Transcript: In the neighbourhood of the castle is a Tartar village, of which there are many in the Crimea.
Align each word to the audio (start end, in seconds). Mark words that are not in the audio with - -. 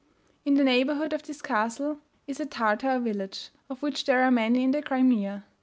In 0.45 0.55
the 0.55 0.63
neighbourhood 0.63 1.13
of 1.13 1.21
the 1.21 1.33
castle 1.35 1.99
is 2.25 2.39
a 2.39 2.45
Tartar 2.47 2.97
village, 2.97 3.51
of 3.69 3.83
which 3.83 4.05
there 4.05 4.23
are 4.23 4.31
many 4.31 4.63
in 4.63 4.71
the 4.71 4.81
Crimea. 4.81 5.45